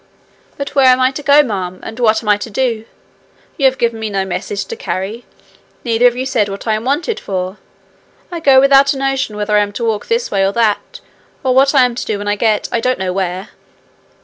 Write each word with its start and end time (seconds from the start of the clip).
'But 0.57 0.73
where 0.73 0.87
am 0.87 0.99
I 0.99 1.11
to 1.11 1.21
go, 1.21 1.43
ma'am, 1.43 1.79
and 1.83 1.99
what 1.99 2.23
am 2.23 2.29
I 2.29 2.35
to 2.37 2.49
do? 2.49 2.85
You 3.55 3.65
have 3.65 3.77
given 3.77 3.99
me 3.99 4.09
no 4.09 4.25
message 4.25 4.65
to 4.65 4.75
carry, 4.75 5.25
neither 5.83 6.05
have 6.05 6.15
you 6.17 6.25
said 6.25 6.49
what 6.49 6.65
I 6.65 6.73
am 6.73 6.85
wanted 6.85 7.19
for. 7.19 7.57
I 8.31 8.39
go 8.39 8.59
without 8.59 8.93
a 8.93 8.97
notion 8.97 9.35
whether 9.35 9.55
I 9.55 9.61
am 9.61 9.71
to 9.73 9.85
walk 9.85 10.07
this 10.07 10.31
way 10.31 10.43
or 10.43 10.53
that, 10.53 11.01
or 11.43 11.53
what 11.53 11.75
I 11.75 11.85
am 11.85 11.93
to 11.93 12.05
do 12.07 12.17
when 12.17 12.27
I 12.27 12.35
get 12.35 12.67
I 12.71 12.79
don't 12.79 12.97
know 12.97 13.13
where.' 13.13 13.49